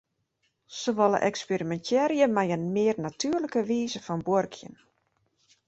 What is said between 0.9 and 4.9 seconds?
wolle eksperimintearje mei in mear natuerlike wize fan buorkjen.